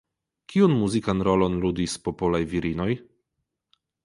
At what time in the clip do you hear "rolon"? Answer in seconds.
1.27-1.59